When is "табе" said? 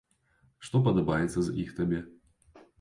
1.83-2.03